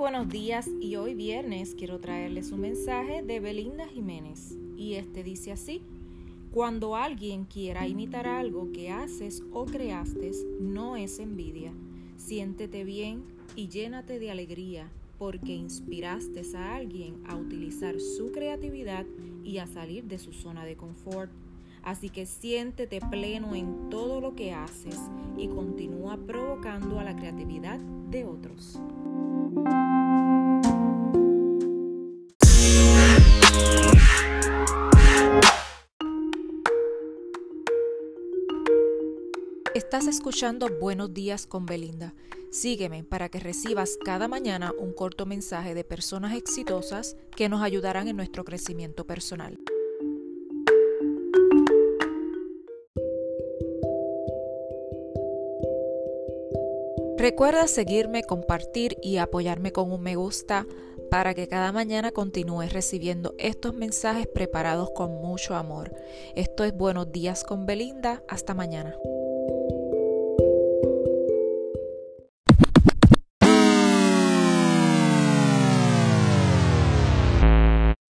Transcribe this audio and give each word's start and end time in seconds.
días 0.00 0.68
y 0.80 0.96
hoy 0.96 1.14
viernes 1.14 1.74
quiero 1.74 2.00
traerles 2.00 2.52
un 2.52 2.60
mensaje 2.60 3.22
de 3.22 3.38
Belinda 3.38 3.86
Jiménez 3.86 4.56
y 4.74 4.94
este 4.94 5.22
dice 5.22 5.52
así. 5.52 5.82
Cuando 6.50 6.96
alguien 6.96 7.44
quiera 7.44 7.86
imitar 7.86 8.26
algo 8.26 8.72
que 8.72 8.90
haces 8.90 9.42
o 9.52 9.66
creaste, 9.66 10.30
no 10.58 10.96
es 10.96 11.18
envidia. 11.18 11.74
Siéntete 12.16 12.82
bien 12.82 13.24
y 13.56 13.68
llénate 13.68 14.18
de 14.18 14.30
alegría 14.30 14.90
porque 15.18 15.54
inspiraste 15.54 16.42
a 16.56 16.76
alguien 16.76 17.22
a 17.28 17.36
utilizar 17.36 18.00
su 18.00 18.32
creatividad 18.32 19.04
y 19.44 19.58
a 19.58 19.66
salir 19.66 20.04
de 20.04 20.18
su 20.18 20.32
zona 20.32 20.64
de 20.64 20.76
confort. 20.76 21.30
Así 21.82 22.08
que 22.08 22.24
siéntete 22.24 23.00
pleno 23.10 23.54
en 23.54 23.90
todo 23.90 24.22
lo 24.22 24.34
que 24.34 24.54
haces 24.54 24.98
y 25.36 25.46
continúa 25.48 26.16
provocando 26.16 26.98
a 26.98 27.04
la 27.04 27.14
creatividad 27.14 27.78
de 27.78 28.24
otros. 28.24 28.80
Estás 39.80 40.06
escuchando 40.06 40.68
Buenos 40.78 41.14
días 41.14 41.46
con 41.46 41.64
Belinda. 41.64 42.12
Sígueme 42.50 43.02
para 43.02 43.30
que 43.30 43.40
recibas 43.40 43.96
cada 44.04 44.28
mañana 44.28 44.74
un 44.78 44.92
corto 44.92 45.24
mensaje 45.24 45.74
de 45.74 45.84
personas 45.84 46.36
exitosas 46.36 47.16
que 47.34 47.48
nos 47.48 47.62
ayudarán 47.62 48.06
en 48.06 48.14
nuestro 48.14 48.44
crecimiento 48.44 49.06
personal. 49.06 49.58
Recuerda 57.16 57.66
seguirme, 57.66 58.22
compartir 58.22 58.98
y 59.02 59.16
apoyarme 59.16 59.72
con 59.72 59.90
un 59.90 60.02
me 60.02 60.14
gusta 60.14 60.66
para 61.10 61.32
que 61.32 61.48
cada 61.48 61.72
mañana 61.72 62.12
continúes 62.12 62.74
recibiendo 62.74 63.34
estos 63.38 63.72
mensajes 63.72 64.26
preparados 64.26 64.90
con 64.94 65.22
mucho 65.22 65.54
amor. 65.54 65.90
Esto 66.36 66.64
es 66.64 66.76
Buenos 66.76 67.10
días 67.10 67.44
con 67.44 67.64
Belinda. 67.64 68.22
Hasta 68.28 68.52
mañana. 68.52 68.94